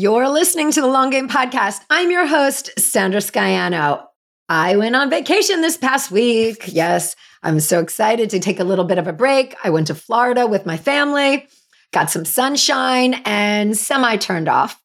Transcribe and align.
You're 0.00 0.28
listening 0.28 0.70
to 0.70 0.80
the 0.80 0.86
Long 0.86 1.10
Game 1.10 1.28
Podcast. 1.28 1.80
I'm 1.90 2.12
your 2.12 2.24
host, 2.24 2.70
Sandra 2.78 3.18
Scaiano. 3.18 4.06
I 4.48 4.76
went 4.76 4.94
on 4.94 5.10
vacation 5.10 5.60
this 5.60 5.76
past 5.76 6.12
week. 6.12 6.66
Yes, 6.68 7.16
I'm 7.42 7.58
so 7.58 7.80
excited 7.80 8.30
to 8.30 8.38
take 8.38 8.60
a 8.60 8.64
little 8.64 8.84
bit 8.84 8.98
of 8.98 9.08
a 9.08 9.12
break. 9.12 9.56
I 9.64 9.70
went 9.70 9.88
to 9.88 9.96
Florida 9.96 10.46
with 10.46 10.66
my 10.66 10.76
family, 10.76 11.48
got 11.92 12.12
some 12.12 12.24
sunshine, 12.24 13.14
and 13.24 13.76
semi 13.76 14.18
turned 14.18 14.46
off. 14.48 14.80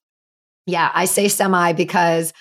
Yeah, 0.66 0.90
I 0.92 1.06
say 1.06 1.28
semi 1.28 1.74
because 1.74 2.34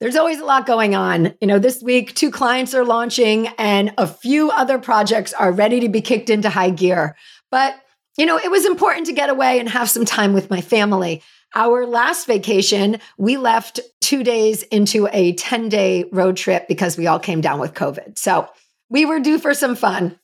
there's 0.00 0.16
always 0.16 0.40
a 0.40 0.46
lot 0.46 0.64
going 0.64 0.94
on. 0.94 1.34
You 1.42 1.48
know, 1.48 1.58
this 1.58 1.82
week, 1.82 2.14
two 2.14 2.30
clients 2.30 2.72
are 2.72 2.86
launching 2.86 3.48
and 3.58 3.92
a 3.98 4.06
few 4.06 4.50
other 4.52 4.78
projects 4.78 5.34
are 5.34 5.52
ready 5.52 5.80
to 5.80 5.90
be 5.90 6.00
kicked 6.00 6.30
into 6.30 6.48
high 6.48 6.70
gear. 6.70 7.14
But, 7.50 7.76
you 8.16 8.24
know, 8.24 8.38
it 8.38 8.50
was 8.50 8.64
important 8.64 9.04
to 9.08 9.12
get 9.12 9.28
away 9.28 9.60
and 9.60 9.68
have 9.68 9.90
some 9.90 10.06
time 10.06 10.32
with 10.32 10.48
my 10.48 10.62
family. 10.62 11.22
Our 11.54 11.86
last 11.86 12.26
vacation, 12.26 12.98
we 13.18 13.36
left 13.36 13.80
two 14.00 14.22
days 14.22 14.62
into 14.64 15.08
a 15.12 15.34
10 15.34 15.68
day 15.68 16.04
road 16.12 16.36
trip 16.36 16.68
because 16.68 16.98
we 16.98 17.06
all 17.06 17.18
came 17.18 17.40
down 17.40 17.60
with 17.60 17.74
COVID. 17.74 18.18
So 18.18 18.48
we 18.90 19.04
were 19.04 19.20
due 19.20 19.38
for 19.38 19.54
some 19.54 19.76
fun. 19.76 20.18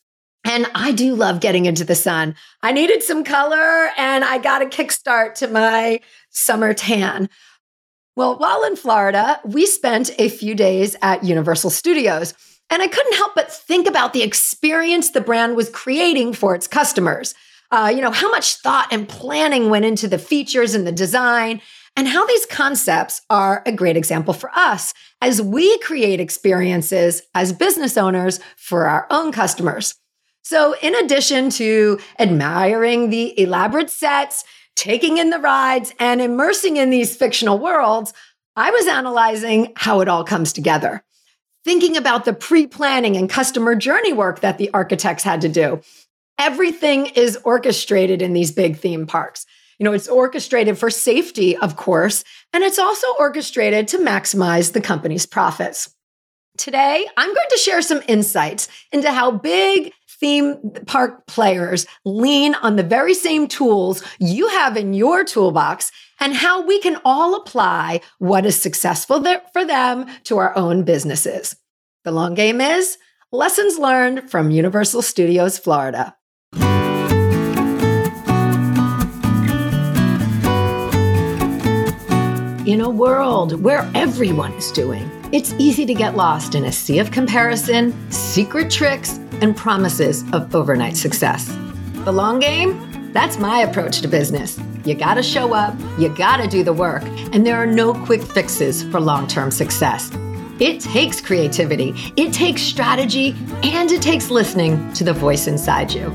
And 0.45 0.67
I 0.75 0.93
do 0.93 1.15
love 1.15 1.41
getting 1.41 1.67
into 1.67 1.85
the 1.85 1.95
sun. 1.95 2.35
I 2.63 2.73
needed 2.73 3.03
some 3.03 3.23
color 3.23 3.91
and 3.97 4.25
I 4.25 4.39
got 4.39 4.63
a 4.63 4.67
kickstart 4.67 5.35
to 5.37 5.49
my 5.49 6.01
summer 6.31 6.75
tan. 6.75 7.29
Well, 8.17 8.37
while 8.39 8.65
in 8.65 8.77
Florida, 8.77 9.41
we 9.45 9.65
spent 9.67 10.11
a 10.19 10.29
few 10.29 10.55
days 10.55 10.97
at 11.01 11.25
Universal 11.25 11.71
Studios, 11.71 12.35
and 12.69 12.83
I 12.83 12.87
couldn't 12.87 13.15
help 13.15 13.35
but 13.35 13.51
think 13.51 13.89
about 13.89 14.13
the 14.13 14.23
experience 14.23 15.11
the 15.11 15.23
brand 15.23 15.57
was 15.57 15.71
creating 15.71 16.35
for 16.35 16.55
its 16.55 16.67
customers. 16.67 17.35
Uh, 17.73 17.91
you 17.93 18.03
know, 18.03 18.11
how 18.11 18.31
much 18.31 18.57
thought 18.57 18.87
and 18.93 19.09
planning 19.09 19.71
went 19.71 19.87
into 19.87 20.07
the 20.07 20.19
features 20.19 20.75
and 20.75 20.87
the 20.87 20.93
design, 20.93 21.61
and 21.97 22.07
how 22.07 22.27
these 22.27 22.45
concepts 22.47 23.23
are 23.31 23.63
a 23.65 23.73
great 23.73 23.97
example 23.97 24.35
for 24.35 24.51
us 24.55 24.93
as 25.23 25.41
we 25.41 25.79
create 25.79 26.21
experiences 26.21 27.23
as 27.35 27.53
business 27.53 27.97
owners 27.97 28.41
for 28.57 28.87
our 28.87 29.07
own 29.11 29.33
customers. 29.33 29.95
So, 30.45 30.75
in 30.83 30.95
addition 30.95 31.49
to 31.51 31.99
admiring 32.19 33.09
the 33.09 33.41
elaborate 33.41 33.89
sets, 33.89 34.45
taking 34.77 35.17
in 35.17 35.31
the 35.31 35.39
rides 35.39 35.95
and 35.99 36.21
immersing 36.21 36.77
in 36.77 36.91
these 36.91 37.17
fictional 37.17 37.59
worlds, 37.59 38.13
I 38.55 38.71
was 38.71 38.87
analyzing 38.87 39.73
how 39.77 40.01
it 40.01 40.09
all 40.09 40.25
comes 40.25 40.53
together, 40.53 41.03
thinking 41.65 41.97
about 41.97 42.27
the 42.27 42.35
pre 42.35 42.67
planning 42.67 43.17
and 43.17 43.31
customer 43.31 43.75
journey 43.75 44.13
work 44.13 44.41
that 44.41 44.59
the 44.59 44.71
architects 44.75 45.25
had 45.25 45.41
to 45.41 45.49
do. 45.49 45.81
Everything 46.39 47.07
is 47.07 47.39
orchestrated 47.45 48.23
in 48.23 48.33
these 48.33 48.51
big 48.51 48.77
theme 48.77 49.07
parks. 49.07 49.47
You 49.79 49.85
know, 49.85 49.93
it's 49.93 50.09
orchestrated 50.09 50.79
for 50.79 50.91
safety, 50.91 51.57
of 51.57 51.77
course, 51.77 52.25
and 52.53 52.63
it's 52.63 52.79
also 52.79 53.07
orchestrated 53.19 53.89
to 53.89 53.99
maximize 53.99 54.73
the 54.73 54.81
company's 54.81 55.27
profits. 55.27 55.95
Today, 56.59 57.07
I'm 57.17 57.35
going 57.35 57.49
to 57.51 57.59
share 57.59 57.81
some 57.81 58.03
insights 58.07 58.69
into 58.93 59.11
how 59.11 59.31
big 59.31 59.93
theme 60.23 60.57
park 60.87 61.27
players 61.27 61.87
lean 62.05 62.55
on 62.57 62.77
the 62.77 62.83
very 62.83 63.15
same 63.15 63.49
tools 63.49 64.05
you 64.21 64.49
have 64.49 64.77
in 64.77 64.95
your 64.95 65.25
toolbox 65.25 65.91
and 66.21 66.35
how 66.35 66.65
we 66.65 66.79
can 66.79 67.01
all 67.05 67.35
apply 67.35 68.01
what 68.19 68.47
is 68.47 68.61
successful 68.61 69.25
for 69.53 69.65
them 69.65 70.07
to 70.25 70.39
our 70.39 70.57
own 70.57 70.85
businesses. 70.85 71.57
The 72.05 72.13
long 72.13 72.35
game 72.35 72.61
is 72.61 72.99
lessons 73.33 73.79
learned 73.79 74.31
from 74.31 74.51
Universal 74.51 75.03
Studios 75.03 75.59
Florida. 75.59 76.15
In 82.73 82.81
a 82.81 82.89
world 82.89 83.63
where 83.63 83.87
everyone 83.95 84.55
is 84.55 84.73
doing, 84.73 85.07
it's 85.31 85.53
easy 85.59 85.85
to 85.85 85.93
get 85.93 86.17
lost 86.17 86.55
in 86.55 86.65
a 86.65 86.73
sea 86.73 87.01
of 87.01 87.11
comparison, 87.11 87.93
secret 88.11 88.71
tricks, 88.71 89.19
and 89.43 89.55
promises 89.55 90.25
of 90.33 90.55
overnight 90.55 90.97
success. 90.97 91.55
The 92.07 92.13
long 92.13 92.39
game? 92.39 93.13
That's 93.13 93.39
my 93.39 93.59
approach 93.59 94.01
to 94.01 94.09
business. 94.09 94.59
You 94.87 94.95
gotta 94.95 95.23
show 95.23 95.53
up, 95.53 95.79
you 95.99 96.09
gotta 96.09 96.49
do 96.49 96.65
the 96.65 96.73
work, 96.73 97.03
and 97.35 97.47
there 97.47 97.57
are 97.57 97.67
no 97.67 97.93
quick 97.93 98.23
fixes 98.23 98.85
for 98.85 99.01
long 99.01 99.27
term 99.27 99.51
success. 99.51 100.11
It 100.59 100.81
takes 100.81 101.21
creativity, 101.21 101.93
it 102.17 102.33
takes 102.33 102.63
strategy, 102.63 103.37
and 103.63 103.93
it 103.93 104.01
takes 104.01 104.31
listening 104.31 104.91
to 104.95 105.05
the 105.05 105.13
voice 105.13 105.47
inside 105.47 105.93
you. 105.93 106.07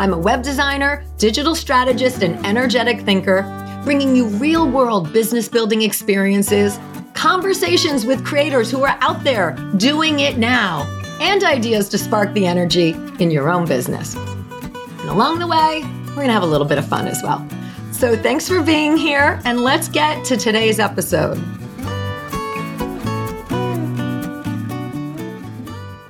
I'm 0.00 0.12
a 0.12 0.18
web 0.18 0.42
designer, 0.42 1.04
digital 1.18 1.54
strategist, 1.54 2.24
and 2.24 2.44
energetic 2.44 3.02
thinker, 3.02 3.42
bringing 3.84 4.14
you 4.14 4.26
real 4.26 4.68
world 4.68 5.12
business 5.12 5.48
building 5.48 5.82
experiences, 5.82 6.78
conversations 7.14 8.04
with 8.04 8.24
creators 8.24 8.70
who 8.70 8.82
are 8.82 8.96
out 9.00 9.24
there 9.24 9.52
doing 9.76 10.20
it 10.20 10.38
now 10.38 10.86
and 11.20 11.44
ideas 11.44 11.88
to 11.88 11.98
spark 11.98 12.32
the 12.32 12.46
energy 12.46 12.90
in 13.18 13.30
your 13.30 13.50
own 13.50 13.66
business. 13.66 14.14
And 14.16 15.08
along 15.08 15.38
the 15.38 15.46
way, 15.46 15.82
we're 16.08 16.14
going 16.14 16.26
to 16.28 16.32
have 16.32 16.42
a 16.42 16.46
little 16.46 16.66
bit 16.66 16.78
of 16.78 16.86
fun 16.86 17.06
as 17.06 17.22
well. 17.22 17.46
So 17.92 18.16
thanks 18.16 18.48
for 18.48 18.62
being 18.62 18.96
here, 18.96 19.40
and 19.44 19.60
let's 19.60 19.88
get 19.88 20.24
to 20.26 20.36
today's 20.36 20.78
episode. 20.80 21.36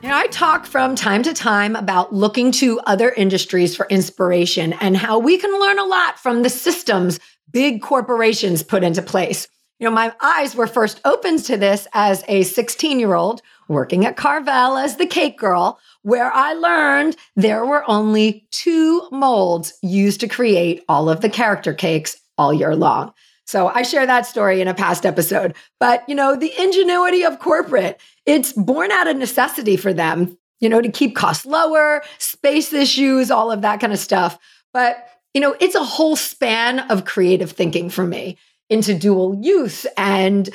You 0.03 0.09
know, 0.09 0.17
I 0.17 0.29
talk 0.29 0.67
from 0.67 0.95
time 0.95 1.23
to 1.25 1.33
time 1.33 1.75
about 1.75 2.15
looking 2.15 2.53
to 2.53 2.79
other 2.81 3.11
industries 3.11 3.77
for 3.77 3.87
inspiration 3.91 4.73
and 4.75 4.97
how 4.97 5.19
we 5.19 5.37
can 5.39 5.51
learn 5.61 5.79
a 5.79 5.85
lot 5.85 6.19
from 6.19 6.43
the 6.43 6.51
systems 6.51 7.19
big 7.53 7.83
corporations 7.83 8.63
put 8.63 8.83
into 8.83 9.03
place. 9.03 9.49
You 9.79 9.87
know, 9.87 9.95
my 9.95 10.13
eyes 10.21 10.55
were 10.55 10.67
first 10.67 11.01
opened 11.05 11.45
to 11.45 11.57
this 11.57 11.89
as 11.95 12.23
a 12.29 12.43
16 12.43 13.01
year 13.01 13.15
old 13.15 13.41
working 13.69 14.05
at 14.05 14.17
Carvel 14.17 14.77
as 14.77 14.97
the 14.97 15.07
cake 15.07 15.39
girl, 15.39 15.79
where 16.03 16.31
I 16.33 16.53
learned 16.55 17.17
there 17.37 17.65
were 17.65 17.89
only 17.89 18.47
two 18.51 19.09
molds 19.11 19.73
used 19.81 20.21
to 20.21 20.29
create 20.29 20.85
all 20.89 21.09
of 21.09 21.21
the 21.21 21.31
character 21.31 21.73
cakes 21.73 22.17
all 22.37 22.53
year 22.53 22.75
long. 22.75 23.13
So 23.47 23.69
I 23.69 23.83
share 23.83 24.07
that 24.07 24.27
story 24.27 24.61
in 24.61 24.69
a 24.69 24.75
past 24.75 25.07
episode. 25.07 25.55
But, 25.79 26.09
you 26.09 26.15
know, 26.15 26.37
the 26.37 26.53
ingenuity 26.61 27.25
of 27.25 27.39
corporate, 27.39 28.01
it's 28.27 28.53
born 28.53 28.93
out 28.93 29.09
of 29.09 29.17
necessity 29.17 29.77
for 29.77 29.93
them, 29.93 30.37
you 30.61 30.69
know, 30.69 30.81
to 30.81 30.91
keep 30.91 31.17
costs 31.17 31.47
lower, 31.47 32.03
space 32.19 32.73
issues, 32.73 33.31
all 33.31 33.51
of 33.51 33.63
that 33.63 33.81
kind 33.81 33.93
of 33.93 33.99
stuff. 33.99 34.39
But, 34.73 35.05
you 35.35 35.41
know, 35.41 35.57
it's 35.61 35.75
a 35.75 35.85
whole 35.85 36.17
span 36.17 36.81
of 36.91 37.05
creative 37.05 37.53
thinking 37.53 37.91
for 37.91 38.07
me 38.07 38.39
into 38.69 38.95
dual 38.95 39.39
use 39.41 39.87
and 39.97 40.49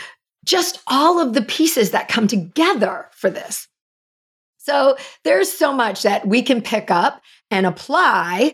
just 0.45 0.81
all 0.87 1.19
of 1.19 1.33
the 1.33 1.41
pieces 1.41 1.91
that 1.91 2.07
come 2.07 2.27
together 2.27 3.09
for 3.11 3.29
this. 3.29 3.67
So 4.57 4.97
there's 5.23 5.51
so 5.51 5.73
much 5.73 6.03
that 6.03 6.27
we 6.27 6.41
can 6.41 6.61
pick 6.61 6.89
up 6.89 7.21
and 7.51 7.65
apply 7.65 8.53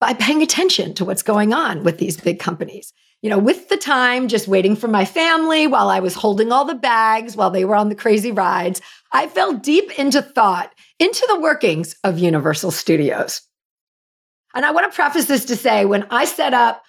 by 0.00 0.14
paying 0.14 0.42
attention 0.42 0.94
to 0.94 1.04
what's 1.04 1.22
going 1.22 1.52
on 1.52 1.82
with 1.82 1.98
these 1.98 2.18
big 2.18 2.38
companies. 2.38 2.92
You 3.22 3.30
know, 3.30 3.38
with 3.38 3.68
the 3.68 3.76
time 3.76 4.28
just 4.28 4.46
waiting 4.46 4.76
for 4.76 4.88
my 4.88 5.04
family 5.04 5.66
while 5.66 5.88
I 5.88 6.00
was 6.00 6.14
holding 6.14 6.52
all 6.52 6.64
the 6.64 6.74
bags 6.74 7.34
while 7.34 7.50
they 7.50 7.64
were 7.64 7.74
on 7.74 7.88
the 7.88 7.94
crazy 7.94 8.30
rides, 8.30 8.80
I 9.10 9.26
fell 9.26 9.54
deep 9.54 9.98
into 9.98 10.22
thought 10.22 10.74
into 10.98 11.24
the 11.28 11.40
workings 11.40 11.96
of 12.04 12.18
Universal 12.18 12.70
Studios. 12.72 13.42
And 14.56 14.64
I 14.64 14.70
want 14.72 14.90
to 14.90 14.96
preface 14.96 15.26
this 15.26 15.44
to 15.44 15.54
say 15.54 15.84
when 15.84 16.06
I 16.10 16.24
set 16.24 16.54
up 16.54 16.82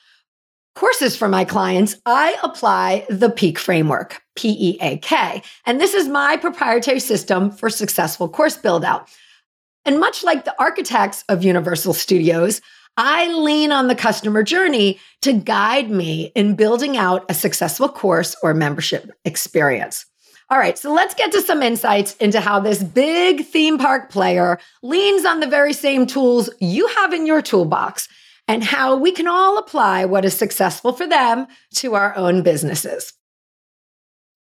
courses 0.73 1.17
for 1.17 1.27
my 1.27 1.43
clients, 1.43 1.97
I 2.05 2.37
apply 2.41 3.05
the 3.09 3.29
PEAK 3.29 3.59
framework, 3.59 4.21
P 4.35 4.55
E 4.57 4.77
A 4.79 4.97
K. 4.99 5.41
And 5.65 5.81
this 5.81 5.93
is 5.93 6.07
my 6.07 6.37
proprietary 6.37 7.01
system 7.01 7.51
for 7.51 7.69
successful 7.69 8.29
course 8.29 8.55
build 8.55 8.85
out. 8.85 9.09
And 9.83 9.99
much 9.99 10.23
like 10.23 10.45
the 10.45 10.55
architects 10.59 11.25
of 11.27 11.43
Universal 11.43 11.95
Studios, 11.95 12.61
I 12.95 13.31
lean 13.33 13.73
on 13.73 13.89
the 13.89 13.95
customer 13.95 14.43
journey 14.43 14.99
to 15.21 15.33
guide 15.33 15.89
me 15.89 16.31
in 16.35 16.55
building 16.55 16.95
out 16.95 17.25
a 17.29 17.33
successful 17.33 17.89
course 17.89 18.33
or 18.41 18.53
membership 18.53 19.11
experience. 19.25 20.05
All 20.49 20.57
right, 20.57 20.77
so 20.77 20.93
let's 20.93 21.13
get 21.13 21.33
to 21.33 21.41
some 21.41 21.61
insights 21.61 22.15
into 22.15 22.39
how 22.39 22.61
this 22.61 22.81
big 22.81 23.45
theme 23.45 23.77
park 23.77 24.09
player 24.09 24.59
leans 24.81 25.25
on 25.25 25.41
the 25.41 25.47
very 25.47 25.73
same 25.73 26.07
tools 26.07 26.49
you 26.61 26.87
have 26.87 27.11
in 27.11 27.25
your 27.25 27.41
toolbox 27.41 28.07
and 28.47 28.63
how 28.63 28.95
we 28.95 29.11
can 29.11 29.27
all 29.27 29.57
apply 29.57 30.05
what 30.05 30.23
is 30.23 30.33
successful 30.33 30.93
for 30.93 31.05
them 31.05 31.47
to 31.75 31.95
our 31.95 32.15
own 32.15 32.43
businesses. 32.43 33.11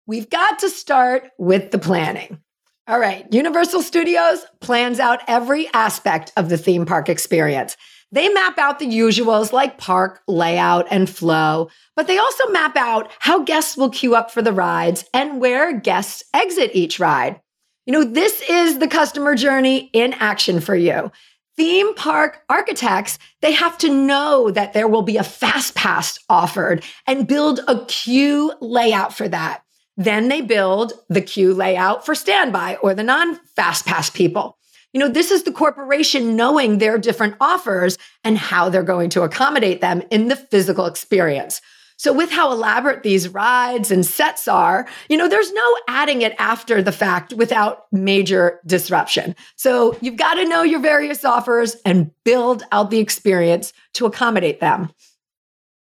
We've 0.06 0.30
got 0.30 0.60
to 0.60 0.69
start 0.69 1.31
with 1.40 1.72
the 1.72 1.80
planning. 1.80 2.40
All 2.87 2.99
right, 2.99 3.25
Universal 3.33 3.81
Studios 3.81 4.45
plans 4.61 4.99
out 4.99 5.21
every 5.27 5.67
aspect 5.73 6.31
of 6.37 6.49
the 6.49 6.57
theme 6.57 6.85
park 6.85 7.09
experience. 7.09 7.75
They 8.11 8.29
map 8.29 8.59
out 8.59 8.77
the 8.77 8.85
usuals 8.85 9.51
like 9.51 9.79
park 9.79 10.21
layout 10.27 10.85
and 10.91 11.09
flow, 11.09 11.69
but 11.95 12.05
they 12.05 12.19
also 12.19 12.47
map 12.49 12.77
out 12.77 13.11
how 13.17 13.41
guests 13.41 13.75
will 13.75 13.89
queue 13.89 14.13
up 14.13 14.29
for 14.29 14.43
the 14.43 14.53
rides 14.53 15.03
and 15.15 15.41
where 15.41 15.73
guests 15.79 16.23
exit 16.31 16.75
each 16.75 16.99
ride. 16.99 17.41
You 17.87 17.93
know, 17.93 18.03
this 18.03 18.39
is 18.47 18.77
the 18.77 18.87
customer 18.87 19.33
journey 19.33 19.89
in 19.91 20.13
action 20.13 20.59
for 20.59 20.75
you. 20.75 21.11
theme 21.57 21.95
park 21.95 22.43
architects, 22.49 23.17
they 23.41 23.53
have 23.53 23.79
to 23.79 23.89
know 23.89 24.51
that 24.51 24.73
there 24.73 24.87
will 24.87 25.01
be 25.01 25.17
a 25.17 25.23
fast 25.23 25.73
pass 25.73 26.19
offered 26.29 26.83
and 27.07 27.27
build 27.27 27.61
a 27.67 27.83
queue 27.85 28.53
layout 28.61 29.11
for 29.11 29.27
that. 29.27 29.64
Then 29.97 30.27
they 30.27 30.42
build 30.42 30.94
the 31.09 31.21
queue 31.21 31.53
layout 31.53 32.06
for 32.06 32.15
standby 32.15 32.77
or 32.77 32.94
the 32.94 33.03
non 33.03 33.39
fast 33.56 33.86
pass 33.86 34.09
people. 34.09 34.57
You 34.94 35.00
know, 35.00 35.09
this 35.09 35.31
is 35.31 35.44
the 35.44 35.51
corporation 35.51 36.36
knowing 36.36 36.77
their 36.77 36.97
different 36.97 37.36
offers 37.42 37.97
and 38.24 38.38
how 38.38 38.69
they're 38.69 38.83
going 38.83 39.09
to 39.12 39.24
accommodate 39.24 39.81
them 39.81 40.01
in 40.09 40.30
the 40.30 40.38
physical 40.38 40.86
experience. 40.86 41.62
So, 41.97 42.12
with 42.12 42.30
how 42.30 42.51
elaborate 42.51 43.03
these 43.03 43.30
rides 43.30 43.89
and 43.89 44.06
sets 44.06 44.47
are, 44.50 44.86
you 45.09 45.18
know, 45.18 45.30
there's 45.30 45.51
no 45.53 45.77
adding 45.88 46.21
it 46.24 46.36
after 46.39 46.81
the 46.81 46.92
fact 46.92 47.33
without 47.33 47.86
major 47.92 48.59
disruption. 48.65 49.36
So, 49.56 49.97
you've 50.01 50.18
got 50.18 50.36
to 50.36 50.47
know 50.47 50.63
your 50.63 50.81
various 50.81 51.24
offers 51.24 51.75
and 51.86 52.12
build 52.25 52.63
out 52.74 52.92
the 52.92 53.00
experience 53.00 53.71
to 53.94 54.06
accommodate 54.06 54.59
them. 54.59 54.92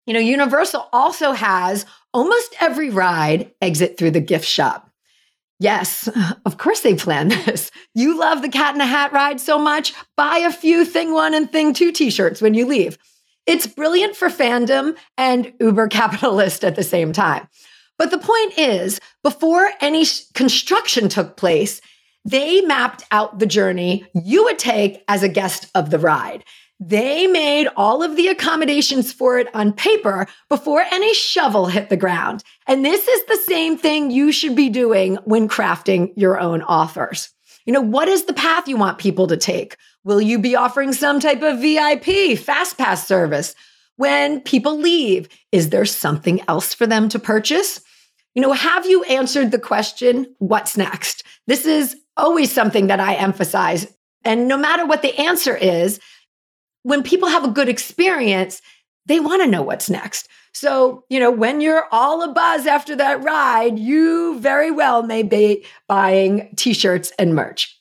You 0.07 0.15
know, 0.15 0.21
Universal 0.21 0.89
also 0.93 1.33
has 1.33 1.87
almost 2.13 2.55
every 2.61 2.91
ride 2.91 3.53
exit 3.61 3.99
through 3.99 4.13
the 4.13 4.21
gift 4.21 4.47
shop. 4.47 4.91
Yes, 5.59 6.09
of 6.45 6.59
course 6.59 6.81
they 6.81 6.95
plan 6.95 7.29
this. 7.47 7.71
You 7.95 8.19
love 8.19 8.43
the 8.43 8.49
cat 8.49 8.75
in 8.75 8.79
the 8.79 8.87
hat 8.87 9.13
ride 9.13 9.41
so 9.41 9.59
much, 9.59 9.95
buy 10.17 10.39
a 10.39 10.53
few 10.53 10.85
thing 10.85 11.13
one 11.13 11.35
and 11.35 11.51
thing 11.51 11.73
two 11.73 11.93
t 11.93 12.11
shirts 12.11 12.43
when 12.43 12.55
you 12.55 12.67
leave. 12.67 12.99
It's 13.47 13.67
brilliant 13.67 14.15
for 14.15 14.29
fandom 14.29 14.97
and 15.17 15.53
uber 15.61 15.89
capitalist 15.89 16.65
at 16.65 16.77
the 16.77 16.85
same 16.85 17.13
time. 17.13 17.49
But 17.99 18.11
the 18.11 18.19
point 18.19 18.59
is, 18.59 19.01
before 19.23 19.71
any 19.81 20.05
construction 20.35 21.09
took 21.09 21.37
place, 21.37 21.81
they 22.25 22.61
mapped 22.63 23.05
out 23.11 23.39
the 23.39 23.47
journey 23.47 24.05
you 24.15 24.45
would 24.45 24.59
take 24.59 25.03
as 25.09 25.23
a 25.23 25.29
guest 25.29 25.69
of 25.75 25.91
the 25.91 25.99
ride. 25.99 26.45
They 26.85 27.29
made 27.29 27.69
all 27.77 28.03
of 28.03 28.17
the 28.17 28.27
accommodations 28.27 29.13
for 29.13 29.39
it 29.39 29.55
on 29.55 29.73
paper 29.73 30.27
before 30.49 30.81
any 30.81 31.15
shovel 31.15 31.67
hit 31.67 31.91
the 31.91 31.97
ground. 31.97 32.43
And 32.67 32.85
this 32.85 33.07
is 33.07 33.25
the 33.27 33.41
same 33.47 33.79
thing 33.79 34.11
you 34.11 34.33
should 34.33 34.57
be 34.57 34.69
doing 34.69 35.15
when 35.25 35.49
crafting 35.49 36.13
your 36.17 36.41
own 36.41 36.61
offers. 36.63 37.31
You 37.67 37.73
know, 37.73 37.81
what 37.81 38.09
is 38.09 38.25
the 38.25 38.33
path 38.33 38.67
you 38.67 38.77
want 38.77 38.99
people 38.99 39.29
to 39.29 39.37
take? 39.37 39.77
Will 40.03 40.21
you 40.21 40.41
be 40.41 40.57
offering 40.57 40.93
some 40.93 41.21
type 41.21 41.41
of 41.43 41.61
VIP 41.61 42.37
fast 42.37 42.79
pass 42.79 43.07
service? 43.07 43.55
When 43.95 44.41
people 44.41 44.77
leave, 44.77 45.29
is 45.53 45.71
there 45.71 45.85
something 45.85 46.41
else 46.49 46.75
for 46.75 46.89
them 46.89 47.09
to 47.11 47.21
purchase? 47.21 47.81
You 48.35 48.43
know, 48.43 48.55
have 48.55 48.87
you 48.87 49.05
answered 49.05 49.53
the 49.53 49.59
question, 49.61 50.35
what's 50.41 50.77
next? 50.77 51.23
This 51.47 51.65
is 51.65 51.95
always 52.17 52.51
something 52.51 52.89
that 52.89 52.99
I 52.99 53.15
emphasize. 53.15 53.87
And 54.25 54.49
no 54.49 54.57
matter 54.57 54.85
what 54.85 55.03
the 55.03 55.17
answer 55.17 55.57
is, 55.57 56.01
when 56.83 57.03
people 57.03 57.29
have 57.29 57.45
a 57.45 57.49
good 57.49 57.69
experience, 57.69 58.61
they 59.07 59.21
want 59.21 59.43
to 59.43 59.49
know 59.49 59.63
what's 59.63 59.91
next. 59.91 60.29
So, 60.55 61.05
you 61.09 61.19
know, 61.19 61.31
when 61.31 61.61
you're 61.61 61.87
all 61.91 62.23
a 62.23 62.33
buzz 62.33 62.67
after 62.67 62.95
that 62.97 63.23
ride, 63.23 63.79
you 63.79 64.39
very 64.39 64.71
well 64.71 65.03
may 65.03 65.23
be 65.23 65.65
buying 65.89 66.53
t 66.57 66.75
shirts 66.75 67.13
and 67.19 67.35
merch. 67.35 67.79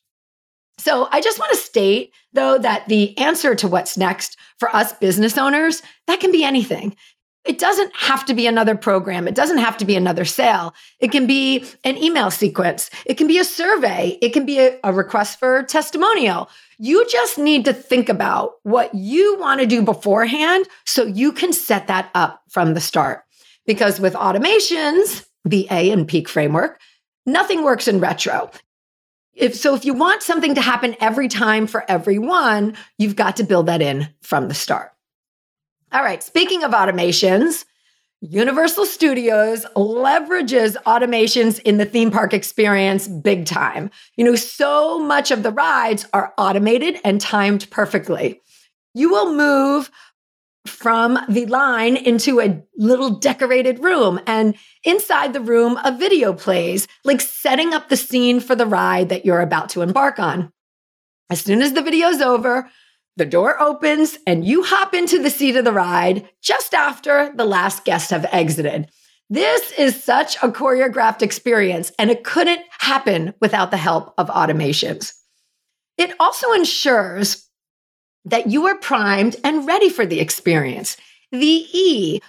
So, 0.77 1.07
I 1.12 1.21
just 1.21 1.38
want 1.38 1.51
to 1.51 1.57
state, 1.57 2.13
though, 2.33 2.57
that 2.57 2.88
the 2.88 3.15
answer 3.18 3.56
to 3.56 3.68
what's 3.68 3.98
next 3.98 4.38
for 4.57 4.74
us 4.75 4.94
business 4.94 5.38
owners, 5.38 5.81
that 6.07 6.19
can 6.19 6.31
be 6.31 6.44
anything. 6.44 6.95
It 7.44 7.58
doesn't 7.58 7.96
have 7.96 8.26
to 8.26 8.36
be 8.36 8.46
another 8.46 8.76
program. 8.76 9.28
It 9.28 9.34
doesn't 9.34 9.58
have 9.58 9.76
to 9.78 9.86
be 9.86 9.96
another 9.96 10.26
sale. 10.26 10.76
It 11.00 11.12
can 11.12 11.26
be 11.26 11.66
an 11.84 11.98
email 11.98 12.30
sequence. 12.30 12.92
It 13.06 13.16
can 13.16 13.26
be 13.26 13.40
a 13.40 13.44
survey. 13.44 14.20
It 14.22 14.30
can 14.30 14.46
be 14.46 14.60
a, 14.60 14.80
a 14.84 14.94
request 14.94 15.40
for 15.40 15.64
testimonial. 15.64 16.50
You 16.78 17.08
just 17.10 17.40
need 17.40 17.66
to 17.66 17.74
think 17.74 18.10
about 18.10 18.54
what 18.64 18.94
you 18.94 19.38
want 19.40 19.60
to 19.60 19.66
do 19.66 19.82
beforehand 19.82 20.68
so 20.86 21.04
you 21.04 21.32
can 21.32 21.52
set 21.52 21.88
that 21.88 22.12
up 22.14 22.44
from 22.50 22.76
the 22.76 22.82
start. 22.82 23.24
Because 23.66 24.00
with 24.00 24.14
automations, 24.14 25.26
the 25.44 25.68
A 25.72 25.92
and 25.92 26.08
peak 26.08 26.30
framework, 26.30 26.80
nothing 27.26 27.64
works 27.64 27.88
in 27.88 28.00
retro. 28.00 28.52
If 29.34 29.56
so, 29.56 29.74
if 29.74 29.86
you 29.86 29.94
want 29.94 30.22
something 30.22 30.56
to 30.56 30.62
happen 30.62 30.96
every 31.00 31.28
time 31.28 31.66
for 31.66 31.90
everyone, 31.90 32.76
you've 32.98 33.16
got 33.16 33.38
to 33.38 33.44
build 33.44 33.66
that 33.68 33.82
in 33.82 34.10
from 34.22 34.48
the 34.48 34.54
start. 34.54 34.92
All 35.94 36.04
right, 36.04 36.24
speaking 36.24 36.64
of 36.64 36.72
automations, 36.72 37.66
Universal 38.22 38.86
Studios 38.86 39.66
leverages 39.76 40.78
automations 40.84 41.60
in 41.60 41.80
the 41.80 41.86
theme 41.86 42.12
park 42.12 42.34
experience 42.34 43.10
big 43.10 43.46
time. 43.46 43.90
You 44.16 44.24
know, 44.24 44.36
so 44.36 45.00
much 45.00 45.32
of 45.32 45.44
the 45.44 45.52
rides 45.52 46.06
are 46.14 46.34
automated 46.38 47.00
and 47.04 47.20
timed 47.20 47.70
perfectly. 47.72 48.40
You 48.94 49.10
will 49.10 49.34
move 49.36 49.92
from 50.66 51.20
the 51.28 51.46
line 51.48 51.98
into 51.98 52.40
a 52.40 52.64
little 52.78 53.10
decorated 53.10 53.80
room, 53.80 54.20
and 54.28 54.56
inside 54.86 55.34
the 55.34 55.42
room, 55.42 55.78
a 55.84 55.92
video 55.98 56.32
plays, 56.32 56.88
like 57.04 57.20
setting 57.20 57.74
up 57.74 57.90
the 57.90 57.98
scene 57.98 58.40
for 58.40 58.56
the 58.56 58.68
ride 58.68 59.10
that 59.10 59.26
you're 59.26 59.42
about 59.42 59.70
to 59.70 59.82
embark 59.82 60.20
on. 60.20 60.54
As 61.30 61.42
soon 61.42 61.62
as 61.62 61.74
the 61.74 61.82
video's 61.82 62.22
over, 62.22 62.70
the 63.21 63.25
door 63.25 63.62
opens 63.62 64.18
and 64.25 64.44
you 64.44 64.63
hop 64.63 64.95
into 64.95 65.21
the 65.21 65.29
seat 65.29 65.56
of 65.56 65.63
the 65.63 65.71
ride 65.71 66.27
just 66.41 66.73
after 66.73 67.31
the 67.35 67.45
last 67.45 67.85
guests 67.85 68.09
have 68.09 68.25
exited. 68.31 68.89
This 69.29 69.71
is 69.73 70.03
such 70.03 70.38
a 70.38 70.50
choreographed 70.50 71.21
experience, 71.21 71.91
and 72.00 72.09
it 72.09 72.23
couldn't 72.23 72.62
happen 72.79 73.35
without 73.39 73.69
the 73.69 73.77
help 73.77 74.15
of 74.18 74.29
automations. 74.29 75.13
It 76.00 76.15
also 76.19 76.51
ensures 76.53 77.47
that 78.25 78.47
you 78.47 78.65
are 78.65 78.75
primed 78.79 79.35
and 79.44 79.68
ready 79.68 79.89
for 79.89 80.03
the 80.03 80.19
experience. 80.19 80.97
The 81.31 81.68
E 81.71 82.21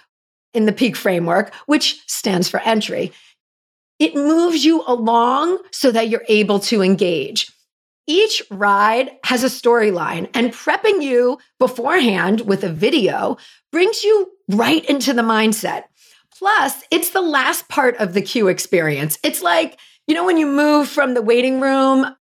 in 0.53 0.67
the 0.67 0.71
peak 0.71 0.95
framework, 0.95 1.55
which 1.65 2.03
stands 2.05 2.49
for 2.49 2.59
entry, 2.59 3.11
it 3.97 4.13
moves 4.13 4.63
you 4.63 4.83
along 4.85 5.57
so 5.71 5.91
that 5.91 6.09
you're 6.09 6.25
able 6.29 6.59
to 6.59 6.83
engage. 6.83 7.51
Each 8.05 8.41
ride 8.51 9.11
has 9.23 9.43
a 9.43 9.47
storyline, 9.47 10.29
and 10.33 10.51
prepping 10.51 11.01
you 11.01 11.37
beforehand 11.59 12.41
with 12.41 12.63
a 12.63 12.69
video 12.69 13.37
brings 13.71 14.03
you 14.03 14.31
right 14.49 14.83
into 14.85 15.13
the 15.13 15.21
mindset. 15.21 15.83
Plus, 16.37 16.83
it's 16.91 17.11
the 17.11 17.21
last 17.21 17.69
part 17.69 17.95
of 17.97 18.13
the 18.13 18.21
queue 18.21 18.49
experience. 18.49 19.17
It's 19.23 19.41
like, 19.41 19.79
you 20.07 20.15
know, 20.15 20.25
when 20.25 20.37
you 20.37 20.47
move 20.47 20.89
from 20.89 21.13
the 21.13 21.21
waiting 21.21 21.61
room 21.61 22.13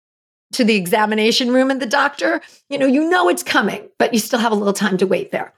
to 0.53 0.65
the 0.65 0.77
examination 0.77 1.51
room 1.53 1.71
and 1.71 1.83
the 1.83 1.87
doctor, 1.87 2.41
you 2.69 2.79
know, 2.79 2.87
you 2.87 3.09
know 3.09 3.29
it's 3.29 3.43
coming, 3.43 3.89
but 3.99 4.13
you 4.13 4.21
still 4.21 4.39
have 4.39 4.53
a 4.53 4.57
little 4.57 4.73
time 4.73 4.99
to 4.99 5.07
wait 5.07 5.33
there. 5.33 5.53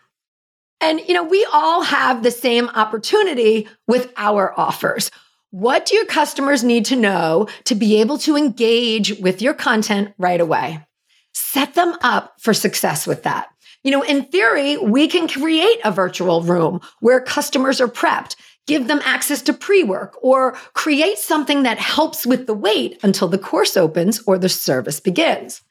And, 0.81 1.01
you 1.01 1.15
know, 1.15 1.25
we 1.25 1.47
all 1.53 1.83
have 1.83 2.23
the 2.23 2.31
same 2.31 2.69
opportunity 2.71 3.69
with 3.87 4.13
our 4.17 4.59
offers. 4.59 5.11
What 5.55 5.87
do 5.87 5.95
your 5.95 6.07
customers 6.07 6.65
need 6.65 6.87
to 6.87 6.97
know 6.97 7.47
to 7.67 7.77
be 7.77 8.01
able 8.01 8.19
to 8.19 8.37
engage 8.37 9.21
with 9.21 9.41
your 9.41 9.55
content 9.55 10.13
right 10.19 10.41
away? 10.41 10.85
Set 11.33 11.75
them 11.75 11.97
up 12.03 12.35
for 12.41 12.53
success 12.53 13.07
with 13.07 13.23
that. 13.23 13.47
You 13.85 13.93
know, 13.93 14.03
in 14.03 14.25
theory, 14.25 14.77
we 14.79 15.07
can 15.07 15.29
create 15.29 15.79
a 15.85 15.93
virtual 15.93 16.43
room 16.43 16.81
where 16.99 17.21
customers 17.21 17.81
are 17.81 17.87
prepped, 17.87 18.35
give 18.67 18.89
them 18.89 19.01
access 19.05 19.43
to 19.43 19.53
pre 19.53 19.85
work, 19.85 20.19
or 20.23 20.55
create 20.73 21.19
something 21.19 21.63
that 21.63 21.79
helps 21.79 22.27
with 22.27 22.49
the 22.49 22.55
wait 22.55 22.99
until 23.05 23.29
the 23.29 23.39
course 23.39 23.77
opens 23.77 24.21
or 24.27 24.39
the 24.39 24.49
service 24.49 24.99
begins. 24.99 25.63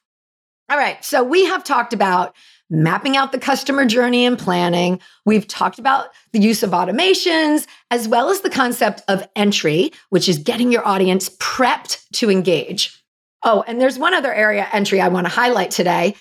All 0.70 0.78
right, 0.78 1.04
so 1.04 1.24
we 1.24 1.46
have 1.46 1.64
talked 1.64 1.94
about 1.94 2.36
mapping 2.70 3.18
out 3.18 3.32
the 3.32 3.40
customer 3.40 3.86
journey 3.86 4.26
and 4.26 4.40
planning. 4.40 5.00
We've 5.26 5.48
talked 5.48 5.78
about 5.78 6.08
the 6.32 6.40
use 6.40 6.64
of 6.64 6.72
automations, 6.72 7.68
as 7.92 8.08
well 8.08 8.30
as 8.30 8.42
the 8.42 8.50
concept 8.50 9.02
of 9.08 9.28
entry, 9.36 9.92
which 10.10 10.30
is 10.30 10.38
getting 10.38 10.72
your 10.72 10.88
audience 10.88 11.30
prepped 11.38 12.04
to 12.14 12.32
engage. 12.32 12.98
Oh, 13.44 13.64
and 13.68 13.80
there's 13.80 14.00
one 14.00 14.14
other 14.14 14.34
area 14.34 14.68
entry 14.72 15.02
I 15.02 15.10
want 15.10 15.28
to 15.28 15.34
highlight 15.34 15.70
today, 15.70 16.16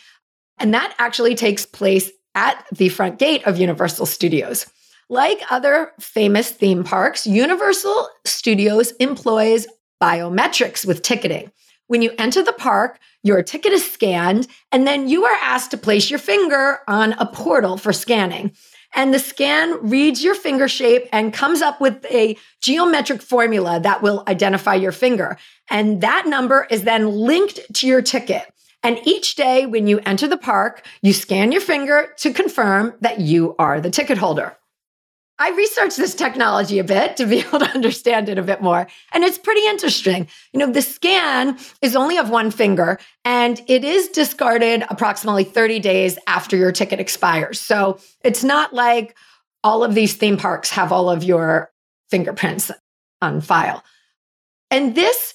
and 0.59 0.75
that 0.75 0.95
actually 0.99 1.37
takes 1.37 1.65
place 1.65 2.11
at 2.35 2.67
the 2.73 2.89
front 2.89 3.19
gate 3.19 3.47
of 3.47 3.59
Universal 3.59 4.07
Studios. 4.07 4.67
Like 5.09 5.41
other 5.51 5.93
famous 6.01 6.51
theme 6.51 6.85
parks, 6.85 7.27
Universal 7.27 8.09
Studios 8.25 8.93
employs 8.93 9.67
biometrics 10.03 10.85
with 10.85 11.03
ticketing. 11.03 11.53
When 11.93 12.01
you 12.01 12.15
enter 12.17 12.43
the 12.43 12.55
park, 12.55 12.99
your 13.23 13.43
ticket 13.43 13.71
is 13.75 13.85
scanned, 13.85 14.49
and 14.73 14.87
then 14.87 15.11
you 15.11 15.27
are 15.27 15.39
asked 15.43 15.73
to 15.73 15.77
place 15.77 16.09
your 16.09 16.19
finger 16.19 16.79
on 16.89 17.13
a 17.19 17.27
portal 17.27 17.77
for 17.77 17.93
scanning. 17.93 18.53
And 18.95 19.13
the 19.13 19.19
scan 19.19 19.91
reads 19.91 20.25
your 20.25 20.35
finger 20.35 20.69
shape 20.69 21.07
and 21.13 21.35
comes 21.35 21.61
up 21.61 21.83
with 21.83 22.03
a 22.07 22.39
geometric 22.63 23.21
formula 23.21 23.79
that 23.81 24.01
will 24.01 24.25
identify 24.27 24.75
your 24.75 24.91
finger. 24.91 25.37
And 25.69 26.01
that 26.01 26.27
number 26.27 26.67
is 26.71 26.85
then 26.85 27.11
linked 27.11 27.61
to 27.75 27.87
your 27.87 28.01
ticket. 28.01 28.51
And 28.83 28.99
each 29.07 29.35
day 29.35 29.67
when 29.67 29.87
you 29.87 30.01
enter 30.07 30.27
the 30.27 30.39
park, 30.39 30.87
you 31.03 31.13
scan 31.13 31.53
your 31.53 31.61
finger 31.61 32.15
to 32.21 32.33
confirm 32.33 32.95
that 33.03 33.21
you 33.21 33.55
are 33.59 33.83
the 33.83 33.91
ticket 33.91 34.17
holder. 34.17 34.57
I 35.39 35.51
researched 35.51 35.97
this 35.97 36.15
technology 36.15 36.79
a 36.79 36.85
bit 36.85 37.17
to 37.17 37.27
be 37.27 37.39
able 37.47 37.59
to 37.59 37.71
understand 37.71 38.29
it 38.29 38.39
a 38.39 38.43
bit 38.43 38.62
more. 38.62 38.87
And 39.12 39.25
it's 39.25 39.39
pretty 39.39 39.67
interesting. 39.67 40.29
You 40.53 40.61
know, 40.61 40.71
the 40.71 40.83
scan 40.83 41.59
is 41.81 41.97
only 41.97 42.19
of 42.19 42.31
one 42.31 42.51
finger 42.51 42.99
and 43.25 43.61
it 43.67 43.85
is 43.85 44.09
discarded 44.09 44.85
approximately 44.91 45.45
30 45.45 45.81
days 45.81 46.19
after 46.27 46.57
your 46.57 46.73
ticket 46.73 47.01
expires. 47.01 47.61
So 47.61 47.99
it's 48.25 48.45
not 48.45 48.73
like 48.73 49.17
all 49.65 49.85
of 49.85 49.95
these 49.95 50.15
theme 50.15 50.37
parks 50.37 50.71
have 50.71 50.93
all 50.93 51.11
of 51.11 51.25
your 51.25 51.73
fingerprints 52.11 52.71
on 53.21 53.41
file. 53.41 53.83
And 54.71 54.95
this 54.95 55.35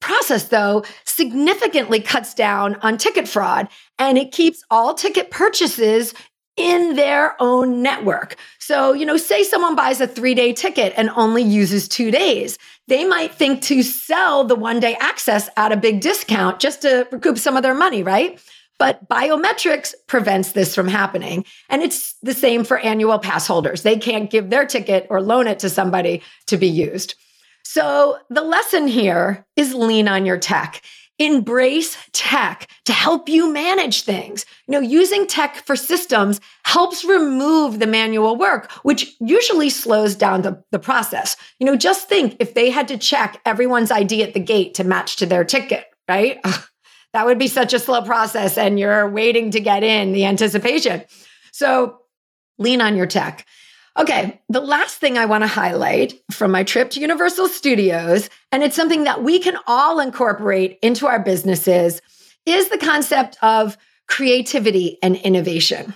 process, 0.00 0.48
though, 0.48 0.84
significantly 1.04 2.00
cuts 2.00 2.34
down 2.34 2.76
on 2.76 2.98
ticket 2.98 3.26
fraud 3.26 3.68
and 3.98 4.18
it 4.18 4.32
keeps 4.32 4.62
all 4.70 4.94
ticket 4.94 5.30
purchases 5.30 6.14
in 6.56 6.96
their 6.96 7.40
own 7.40 7.82
network. 7.82 8.36
So, 8.58 8.92
you 8.92 9.04
know, 9.04 9.16
say 9.16 9.42
someone 9.42 9.76
buys 9.76 10.00
a 10.00 10.06
three 10.06 10.34
day 10.34 10.52
ticket 10.52 10.92
and 10.96 11.10
only 11.10 11.42
uses 11.42 11.88
two 11.88 12.10
days. 12.10 12.58
They 12.88 13.04
might 13.04 13.34
think 13.34 13.62
to 13.62 13.82
sell 13.82 14.44
the 14.44 14.54
one 14.54 14.80
day 14.80 14.96
access 15.00 15.48
at 15.56 15.72
a 15.72 15.76
big 15.76 16.00
discount 16.00 16.60
just 16.60 16.82
to 16.82 17.06
recoup 17.10 17.38
some 17.38 17.56
of 17.56 17.62
their 17.62 17.74
money, 17.74 18.02
right? 18.02 18.40
But 18.78 19.08
biometrics 19.08 19.94
prevents 20.06 20.52
this 20.52 20.74
from 20.74 20.88
happening. 20.88 21.44
And 21.68 21.82
it's 21.82 22.14
the 22.22 22.34
same 22.34 22.64
for 22.64 22.78
annual 22.78 23.18
pass 23.18 23.46
holders. 23.46 23.82
They 23.82 23.98
can't 23.98 24.30
give 24.30 24.50
their 24.50 24.66
ticket 24.66 25.06
or 25.08 25.22
loan 25.22 25.46
it 25.46 25.58
to 25.60 25.70
somebody 25.70 26.22
to 26.46 26.56
be 26.56 26.68
used. 26.68 27.14
So 27.64 28.18
the 28.30 28.42
lesson 28.42 28.86
here 28.86 29.44
is 29.56 29.74
lean 29.74 30.08
on 30.08 30.26
your 30.26 30.38
tech. 30.38 30.82
Embrace 31.18 31.96
tech 32.12 32.68
to 32.84 32.92
help 32.92 33.28
you 33.28 33.52
manage 33.52 34.02
things. 34.02 34.44
You 34.66 34.72
know, 34.72 34.80
using 34.80 35.26
tech 35.26 35.56
for 35.56 35.74
systems 35.74 36.40
helps 36.64 37.04
remove 37.04 37.78
the 37.78 37.86
manual 37.86 38.36
work, 38.36 38.70
which 38.82 39.16
usually 39.20 39.70
slows 39.70 40.14
down 40.14 40.42
the, 40.42 40.62
the 40.72 40.78
process. 40.78 41.36
You 41.58 41.66
know, 41.66 41.76
just 41.76 42.08
think 42.08 42.36
if 42.38 42.54
they 42.54 42.70
had 42.70 42.88
to 42.88 42.98
check 42.98 43.40
everyone's 43.46 43.90
ID 43.90 44.22
at 44.22 44.34
the 44.34 44.40
gate 44.40 44.74
to 44.74 44.84
match 44.84 45.16
to 45.16 45.26
their 45.26 45.44
ticket, 45.44 45.86
right? 46.06 46.38
that 47.12 47.24
would 47.24 47.38
be 47.38 47.48
such 47.48 47.72
a 47.72 47.78
slow 47.78 48.02
process 48.02 48.58
and 48.58 48.78
you're 48.78 49.08
waiting 49.08 49.50
to 49.52 49.60
get 49.60 49.82
in 49.82 50.12
the 50.12 50.26
anticipation. 50.26 51.02
So 51.52 52.00
lean 52.58 52.82
on 52.82 52.96
your 52.96 53.06
tech. 53.06 53.46
Okay, 53.98 54.40
the 54.50 54.60
last 54.60 54.98
thing 54.98 55.16
I 55.16 55.24
want 55.24 55.42
to 55.42 55.48
highlight 55.48 56.20
from 56.30 56.50
my 56.50 56.64
trip 56.64 56.90
to 56.90 57.00
Universal 57.00 57.48
Studios, 57.48 58.28
and 58.52 58.62
it's 58.62 58.76
something 58.76 59.04
that 59.04 59.22
we 59.22 59.38
can 59.38 59.56
all 59.66 60.00
incorporate 60.00 60.78
into 60.82 61.06
our 61.06 61.18
businesses, 61.18 62.02
is 62.44 62.68
the 62.68 62.78
concept 62.78 63.38
of 63.42 63.78
creativity 64.06 64.98
and 65.02 65.16
innovation. 65.16 65.94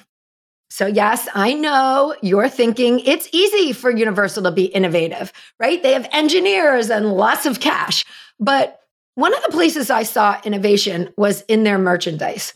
So, 0.71 0.87
yes, 0.87 1.29
I 1.35 1.53
know 1.53 2.15
you're 2.23 2.49
thinking 2.49 3.01
it's 3.01 3.29
easy 3.33 3.73
for 3.73 3.91
Universal 3.91 4.45
to 4.45 4.51
be 4.51 4.65
innovative, 4.65 5.33
right? 5.59 5.83
They 5.83 5.93
have 5.93 6.09
engineers 6.13 6.91
and 6.91 7.13
lots 7.13 7.45
of 7.45 7.61
cash. 7.61 8.05
But 8.39 8.81
one 9.15 9.35
of 9.35 9.43
the 9.43 9.51
places 9.51 9.91
I 9.91 10.05
saw 10.05 10.41
innovation 10.45 11.13
was 11.19 11.43
in 11.43 11.65
their 11.65 11.79
merchandise. 11.79 12.55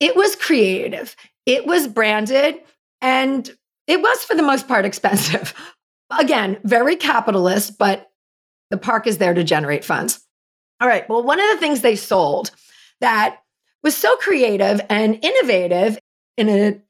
It 0.00 0.16
was 0.16 0.36
creative, 0.36 1.16
it 1.46 1.66
was 1.66 1.88
branded, 1.88 2.56
and 3.00 3.50
it 3.86 4.00
was, 4.00 4.24
for 4.24 4.34
the 4.34 4.42
most 4.42 4.68
part, 4.68 4.84
expensive. 4.84 5.54
Again, 6.18 6.58
very 6.64 6.96
capitalist, 6.96 7.78
but 7.78 8.10
the 8.70 8.76
park 8.76 9.06
is 9.06 9.18
there 9.18 9.34
to 9.34 9.44
generate 9.44 9.84
funds. 9.84 10.24
All 10.80 10.88
right. 10.88 11.08
Well, 11.08 11.22
one 11.22 11.40
of 11.40 11.50
the 11.50 11.58
things 11.58 11.80
they 11.80 11.96
sold 11.96 12.50
that 13.00 13.38
was 13.82 13.96
so 13.96 14.16
creative 14.16 14.80
and 14.88 15.18
innovative 15.22 15.98
in 16.36 16.48
a 16.48 16.80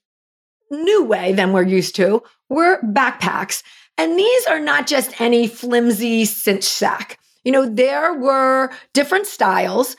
new 0.71 1.05
way 1.05 1.33
than 1.33 1.53
we're 1.53 1.63
used 1.63 1.95
to 1.97 2.23
were 2.49 2.81
backpacks. 2.83 3.63
And 3.99 4.19
these 4.19 4.47
are 4.47 4.61
not 4.61 4.87
just 4.87 5.21
any 5.21 5.47
flimsy 5.47 6.25
cinch 6.25 6.65
sack. 6.65 7.19
You 7.45 7.53
know, 7.53 7.69
there 7.69 8.15
were 8.15 8.71
different 8.93 9.27
styles, 9.27 9.97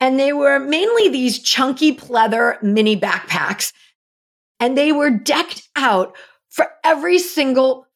and 0.00 0.18
they 0.18 0.32
were 0.32 0.58
mainly 0.58 1.10
these 1.10 1.38
chunky 1.38 1.94
pleather 1.94 2.60
mini 2.62 2.98
backpacks 2.98 3.72
and 4.60 4.76
they 4.76 4.92
were 4.92 5.10
decked 5.10 5.68
out 5.74 6.14
for 6.50 6.68
every 6.84 7.18
single 7.18 7.86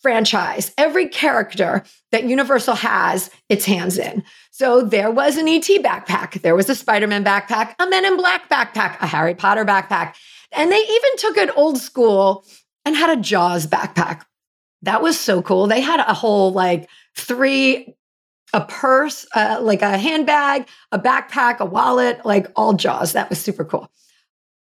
franchise, 0.00 0.72
every 0.76 1.08
character 1.08 1.82
that 2.12 2.24
Universal 2.24 2.74
has 2.74 3.30
its 3.48 3.64
hands 3.64 3.96
in. 3.96 4.22
So 4.50 4.82
there 4.82 5.10
was 5.10 5.36
an 5.36 5.48
ET 5.48 5.62
backpack, 5.62 6.42
there 6.42 6.56
was 6.56 6.68
a 6.68 6.74
Spider 6.74 7.06
Man 7.06 7.24
backpack, 7.24 7.74
a 7.78 7.88
Men 7.88 8.04
in 8.04 8.16
Black 8.16 8.48
backpack, 8.50 9.00
a 9.00 9.06
Harry 9.06 9.34
Potter 9.34 9.64
backpack. 9.64 10.14
And 10.52 10.70
they 10.70 10.78
even 10.78 11.16
took 11.16 11.36
it 11.36 11.56
old 11.56 11.78
school 11.78 12.44
and 12.84 12.94
had 12.94 13.16
a 13.16 13.20
Jaws 13.20 13.66
backpack. 13.66 14.22
That 14.82 15.02
was 15.02 15.18
so 15.18 15.40
cool. 15.42 15.66
They 15.66 15.80
had 15.80 16.00
a 16.00 16.14
whole 16.14 16.52
like 16.52 16.88
three 17.16 17.94
a 18.52 18.64
purse, 18.64 19.26
uh, 19.34 19.58
like 19.60 19.82
a 19.82 19.98
handbag, 19.98 20.68
a 20.92 20.98
backpack, 20.98 21.58
a 21.58 21.64
wallet, 21.64 22.24
like 22.24 22.46
all 22.54 22.72
Jaws. 22.72 23.12
That 23.12 23.28
was 23.28 23.40
super 23.40 23.64
cool. 23.64 23.90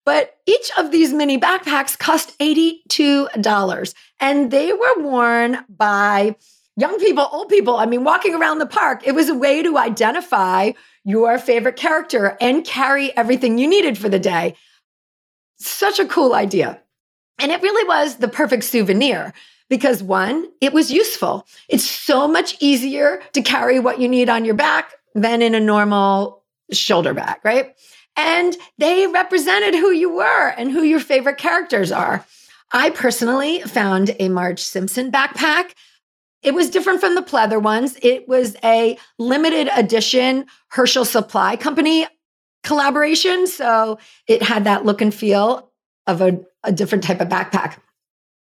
But 0.07 0.37
each 0.45 0.71
of 0.77 0.91
these 0.91 1.11
mini 1.11 1.37
backpacks 1.37 1.99
cost 1.99 2.39
$82 2.39 3.93
and 4.21 4.51
they 4.51 4.71
were 4.71 5.01
worn 5.01 5.57
by 5.67 6.37
young 6.77 6.97
people, 6.97 7.27
old 7.29 7.49
people. 7.49 7.75
I 7.75 7.87
mean, 7.87 8.05
walking 8.05 8.33
around 8.33 8.59
the 8.59 8.67
park, 8.67 9.05
it 9.05 9.11
was 9.11 9.27
a 9.27 9.35
way 9.35 9.61
to 9.61 9.77
identify 9.77 10.71
your 11.03 11.37
favorite 11.37 11.75
character 11.75 12.37
and 12.39 12.63
carry 12.63 13.13
everything 13.17 13.57
you 13.57 13.67
needed 13.67 13.97
for 13.97 14.07
the 14.07 14.17
day. 14.17 14.55
Such 15.59 15.99
a 15.99 16.07
cool 16.07 16.33
idea. 16.33 16.79
And 17.37 17.51
it 17.51 17.61
really 17.61 17.85
was 17.85 18.15
the 18.15 18.29
perfect 18.29 18.63
souvenir 18.63 19.33
because 19.69 20.01
one, 20.01 20.47
it 20.61 20.71
was 20.71 20.89
useful. 20.89 21.45
It's 21.67 21.83
so 21.83 22.29
much 22.29 22.55
easier 22.61 23.21
to 23.33 23.41
carry 23.41 23.81
what 23.81 23.99
you 23.99 24.07
need 24.07 24.29
on 24.29 24.45
your 24.45 24.55
back 24.55 24.93
than 25.15 25.41
in 25.41 25.53
a 25.53 25.59
normal 25.59 26.45
shoulder 26.71 27.13
bag, 27.13 27.39
right? 27.43 27.75
And 28.17 28.57
they 28.79 29.07
represented 29.07 29.75
who 29.75 29.91
you 29.91 30.13
were 30.13 30.49
and 30.57 30.71
who 30.71 30.81
your 30.81 30.99
favorite 30.99 31.37
characters 31.37 31.91
are. 31.91 32.25
I 32.73 32.89
personally 32.89 33.61
found 33.61 34.15
a 34.19 34.27
Marge 34.27 34.59
Simpson 34.59 35.11
backpack. 35.11 35.71
It 36.41 36.53
was 36.53 36.69
different 36.69 36.99
from 36.99 37.15
the 37.15 37.21
pleather 37.21 37.61
ones. 37.61 37.97
It 38.01 38.27
was 38.27 38.57
a 38.63 38.97
limited 39.17 39.69
edition 39.75 40.45
Herschel 40.69 41.05
Supply 41.05 41.55
Company 41.55 42.07
collaboration. 42.63 43.47
So 43.47 43.99
it 44.27 44.41
had 44.41 44.65
that 44.65 44.83
look 44.83 45.01
and 45.01 45.13
feel 45.13 45.71
of 46.07 46.21
a, 46.21 46.39
a 46.63 46.71
different 46.71 47.03
type 47.03 47.21
of 47.21 47.29
backpack. 47.29 47.77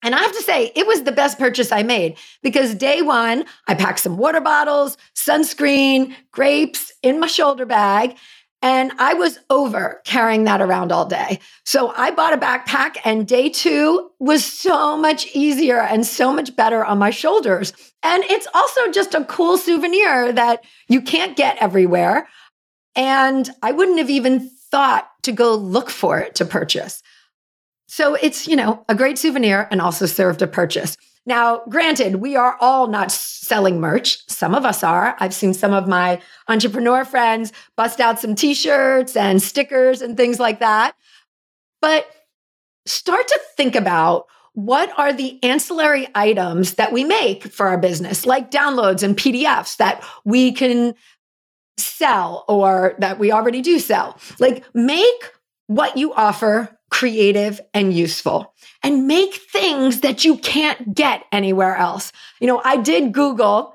And 0.02 0.14
I 0.14 0.18
have 0.18 0.32
to 0.32 0.42
say, 0.42 0.72
it 0.74 0.86
was 0.86 1.02
the 1.02 1.12
best 1.12 1.38
purchase 1.38 1.70
I 1.72 1.82
made 1.82 2.16
because 2.42 2.74
day 2.74 3.02
one, 3.02 3.44
I 3.66 3.74
packed 3.74 4.00
some 4.00 4.16
water 4.16 4.40
bottles, 4.40 4.96
sunscreen, 5.14 6.14
grapes 6.30 6.92
in 7.02 7.20
my 7.20 7.26
shoulder 7.26 7.66
bag. 7.66 8.16
And 8.62 8.92
I 8.98 9.14
was 9.14 9.38
over 9.48 10.02
carrying 10.04 10.44
that 10.44 10.60
around 10.60 10.92
all 10.92 11.06
day. 11.06 11.40
So 11.64 11.94
I 11.96 12.10
bought 12.10 12.34
a 12.34 12.38
backpack, 12.38 12.96
and 13.04 13.26
day 13.26 13.48
two 13.48 14.10
was 14.18 14.44
so 14.44 14.98
much 14.98 15.34
easier 15.34 15.80
and 15.80 16.06
so 16.06 16.32
much 16.32 16.54
better 16.54 16.84
on 16.84 16.98
my 16.98 17.10
shoulders. 17.10 17.72
And 18.02 18.22
it's 18.24 18.46
also 18.52 18.90
just 18.90 19.14
a 19.14 19.24
cool 19.24 19.56
souvenir 19.56 20.32
that 20.32 20.64
you 20.88 21.00
can't 21.00 21.36
get 21.36 21.56
everywhere. 21.58 22.28
And 22.94 23.48
I 23.62 23.72
wouldn't 23.72 23.98
have 23.98 24.10
even 24.10 24.50
thought 24.70 25.08
to 25.22 25.32
go 25.32 25.54
look 25.54 25.88
for 25.88 26.18
it 26.18 26.34
to 26.36 26.44
purchase. 26.44 27.02
So 27.88 28.14
it's, 28.14 28.46
you 28.46 28.56
know, 28.56 28.84
a 28.88 28.94
great 28.94 29.18
souvenir 29.18 29.68
and 29.70 29.80
also 29.80 30.06
served 30.06 30.42
a 30.42 30.46
purchase. 30.46 30.96
Now, 31.26 31.62
granted, 31.68 32.16
we 32.16 32.36
are 32.36 32.56
all 32.60 32.88
not 32.88 33.12
selling 33.12 33.80
merch. 33.80 34.26
Some 34.28 34.54
of 34.54 34.64
us 34.64 34.82
are. 34.82 35.16
I've 35.20 35.34
seen 35.34 35.54
some 35.54 35.72
of 35.72 35.86
my 35.86 36.20
entrepreneur 36.48 37.04
friends 37.04 37.52
bust 37.76 38.00
out 38.00 38.18
some 38.18 38.34
t 38.34 38.54
shirts 38.54 39.16
and 39.16 39.42
stickers 39.42 40.02
and 40.02 40.16
things 40.16 40.40
like 40.40 40.60
that. 40.60 40.94
But 41.80 42.06
start 42.86 43.28
to 43.28 43.40
think 43.56 43.76
about 43.76 44.26
what 44.54 44.92
are 44.98 45.12
the 45.12 45.38
ancillary 45.42 46.08
items 46.14 46.74
that 46.74 46.92
we 46.92 47.04
make 47.04 47.44
for 47.44 47.68
our 47.68 47.78
business, 47.78 48.26
like 48.26 48.50
downloads 48.50 49.02
and 49.02 49.16
PDFs 49.16 49.76
that 49.76 50.04
we 50.24 50.52
can 50.52 50.94
sell 51.78 52.44
or 52.48 52.94
that 52.98 53.18
we 53.18 53.30
already 53.30 53.62
do 53.62 53.78
sell. 53.78 54.18
Like, 54.38 54.64
make 54.74 55.32
what 55.66 55.96
you 55.96 56.12
offer 56.12 56.76
creative 57.00 57.60
and 57.72 57.94
useful 57.94 58.52
and 58.82 59.06
make 59.06 59.32
things 59.32 60.02
that 60.02 60.22
you 60.22 60.36
can't 60.36 60.94
get 60.94 61.24
anywhere 61.32 61.74
else. 61.74 62.12
You 62.42 62.46
know, 62.46 62.60
I 62.62 62.76
did 62.76 63.14
Google 63.14 63.74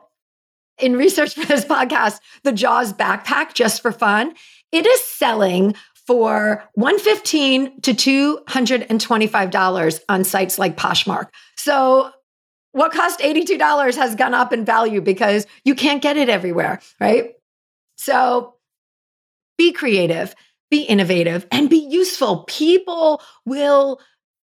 in 0.77 0.96
research 0.96 1.34
for 1.34 1.44
this 1.44 1.65
podcast 1.65 2.20
the 2.44 2.51
Jaws 2.51 2.94
backpack 2.94 3.55
just 3.55 3.82
for 3.82 3.91
fun. 3.91 4.36
It 4.72 4.86
is 4.86 5.03
selling 5.03 5.74
for 6.05 6.63
115 6.75 7.82
to 7.82 7.96
$225 7.96 10.00
on 10.08 10.24
sites 10.24 10.60
like 10.60 10.77
Poshmark. 10.77 11.29
So 11.58 12.12
what 12.74 12.91
cost 12.91 13.22
$82 13.22 13.96
has 13.96 14.13
gone 14.13 14.36
up 14.36 14.53
in 14.53 14.65
value 14.65 15.01
because 15.01 15.48
you 15.63 15.74
can't 15.74 16.03
get 16.03 16.15
it 16.15 16.29
everywhere, 16.29 16.79
right? 17.00 17.32
So 17.98 18.53
be 19.58 19.72
creative, 19.72 20.36
be 20.69 20.81
innovative, 20.81 21.48
and 21.51 21.69
be 21.69 21.77
useful. 21.77 22.43
People 22.48 23.22
will 23.45 24.00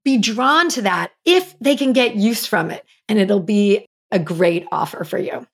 be 0.03 0.17
drawn 0.17 0.69
to 0.69 0.81
that 0.83 1.11
if 1.25 1.57
they 1.59 1.75
can 1.75 1.93
get 1.93 2.15
use 2.15 2.45
from 2.45 2.71
it. 2.71 2.85
And 3.07 3.19
it'll 3.19 3.39
be 3.39 3.85
a 4.11 4.19
great 4.19 4.65
offer 4.71 5.03
for 5.03 5.17
you. 5.17 5.45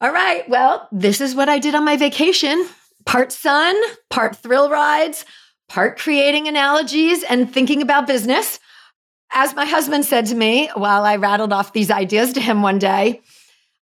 All 0.00 0.12
right. 0.12 0.48
Well, 0.48 0.88
this 0.92 1.20
is 1.20 1.34
what 1.34 1.48
I 1.48 1.58
did 1.58 1.74
on 1.74 1.84
my 1.84 1.96
vacation 1.96 2.66
part 3.06 3.32
sun, 3.32 3.74
part 4.10 4.36
thrill 4.36 4.68
rides, 4.68 5.24
part 5.68 5.98
creating 5.98 6.48
analogies 6.48 7.22
and 7.22 7.52
thinking 7.52 7.82
about 7.82 8.06
business. 8.06 8.58
As 9.32 9.54
my 9.54 9.64
husband 9.64 10.04
said 10.04 10.26
to 10.26 10.34
me 10.34 10.68
while 10.74 11.04
I 11.04 11.16
rattled 11.16 11.52
off 11.52 11.72
these 11.72 11.90
ideas 11.90 12.34
to 12.34 12.40
him 12.40 12.62
one 12.62 12.78
day, 12.78 13.22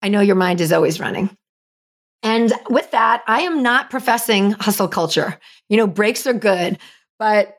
I 0.01 0.09
know 0.09 0.21
your 0.21 0.35
mind 0.35 0.61
is 0.61 0.71
always 0.71 0.99
running. 0.99 1.35
And 2.23 2.53
with 2.69 2.89
that, 2.91 3.21
I 3.27 3.41
am 3.41 3.61
not 3.61 3.89
professing 3.89 4.51
hustle 4.51 4.87
culture. 4.87 5.37
You 5.69 5.77
know, 5.77 5.87
breaks 5.87 6.25
are 6.25 6.33
good, 6.33 6.79
but 7.19 7.57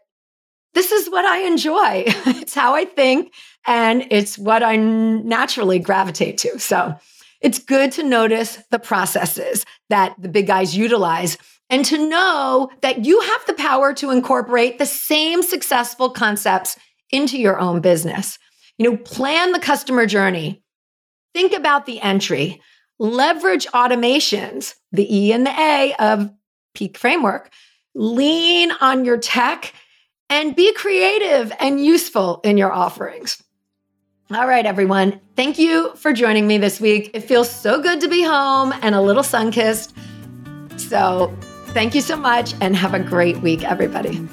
this 0.73 0.91
is 0.91 1.09
what 1.09 1.25
I 1.25 1.47
enjoy. 1.47 2.05
it's 2.07 2.55
how 2.55 2.75
I 2.75 2.85
think 2.85 3.33
and 3.67 4.07
it's 4.11 4.37
what 4.39 4.63
I 4.63 4.77
naturally 4.77 5.79
gravitate 5.79 6.39
to. 6.39 6.59
So 6.59 6.97
it's 7.41 7.59
good 7.59 7.93
to 7.93 8.03
notice 8.03 8.59
the 8.71 8.79
processes 8.79 9.65
that 9.91 10.15
the 10.19 10.29
big 10.29 10.47
guys 10.47 10.77
utilize 10.77 11.37
and 11.71 11.85
to 11.85 12.09
know 12.09 12.71
that 12.83 13.05
you 13.05 13.21
have 13.21 13.47
the 13.47 13.55
power 13.55 13.93
to 13.95 14.11
incorporate 14.11 14.79
the 14.79 14.87
same 14.87 15.43
successful 15.43 16.11
concepts 16.11 16.77
into 17.11 17.39
your 17.39 17.59
own 17.59 17.81
business. 17.81 18.39
You 18.79 18.91
know, 18.91 18.97
plan 18.97 19.53
the 19.53 19.61
customer 19.61 20.07
journey. 20.07 20.63
Think 21.33 21.53
about 21.53 21.87
the 21.87 22.01
entry. 22.01 22.61
Leverage 22.99 23.67
automations, 23.69 24.75
the 24.93 25.13
E 25.15 25.33
and 25.33 25.47
the 25.47 25.51
A 25.51 25.95
of 25.99 26.31
Peak 26.75 26.97
Framework. 26.99 27.51
Lean 27.95 28.73
on 28.81 29.05
your 29.05 29.19
tech 29.19 29.73
and 30.29 30.57
be 30.57 30.73
creative 30.75 31.53
and 31.61 31.85
useful 31.85 32.41
in 32.45 32.57
your 32.57 32.73
offerings. 32.73 33.43
All 34.31 34.47
right, 34.47 34.65
everyone. 34.65 35.21
Thank 35.37 35.59
you 35.59 35.95
for 35.97 36.13
joining 36.13 36.47
me 36.47 36.59
this 36.59 36.81
week. 36.81 37.11
It 37.15 37.21
feels 37.21 37.51
so 37.51 37.81
good 37.81 38.01
to 38.01 38.09
be 38.09 38.23
home 38.23 38.73
and 38.83 38.95
a 38.95 39.01
little 39.01 39.23
sun 39.23 39.53
kissed. 39.53 39.95
So, 40.77 41.37
thank 41.67 41.95
you 41.95 42.01
so 42.01 42.17
much 42.17 42.55
and 42.61 42.75
have 42.75 42.95
a 42.95 43.01
great 43.01 43.39
week, 43.39 43.63
everybody. 43.65 44.27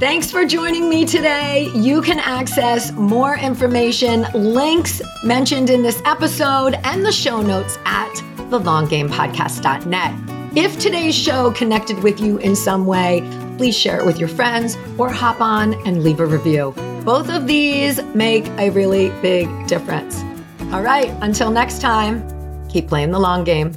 Thanks 0.00 0.28
for 0.28 0.44
joining 0.44 0.88
me 0.88 1.06
today. 1.06 1.70
You 1.72 2.02
can 2.02 2.18
access 2.18 2.90
more 2.92 3.36
information, 3.36 4.26
links 4.34 5.00
mentioned 5.22 5.70
in 5.70 5.82
this 5.82 6.02
episode, 6.04 6.74
and 6.82 7.06
the 7.06 7.12
show 7.12 7.40
notes 7.40 7.78
at 7.86 8.12
thelonggamepodcast.net. 8.50 10.56
If 10.56 10.80
today's 10.80 11.14
show 11.14 11.52
connected 11.52 12.02
with 12.02 12.20
you 12.20 12.38
in 12.38 12.56
some 12.56 12.86
way, 12.86 13.20
please 13.56 13.76
share 13.76 14.00
it 14.00 14.04
with 14.04 14.18
your 14.18 14.28
friends 14.28 14.76
or 14.98 15.10
hop 15.10 15.40
on 15.40 15.74
and 15.86 16.02
leave 16.02 16.18
a 16.18 16.26
review. 16.26 16.74
Both 17.04 17.30
of 17.30 17.46
these 17.46 18.02
make 18.14 18.48
a 18.58 18.70
really 18.70 19.10
big 19.22 19.48
difference. 19.68 20.24
All 20.72 20.82
right, 20.82 21.14
until 21.22 21.52
next 21.52 21.80
time, 21.80 22.26
keep 22.68 22.88
playing 22.88 23.12
the 23.12 23.20
long 23.20 23.44
game. 23.44 23.72